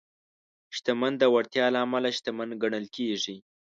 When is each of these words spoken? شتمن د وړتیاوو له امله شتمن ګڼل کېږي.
شتمن 0.75 1.13
د 1.19 1.23
وړتیاوو 1.33 1.73
له 1.73 1.79
امله 1.85 2.09
شتمن 2.17 2.49
ګڼل 2.61 2.85
کېږي. 2.95 3.35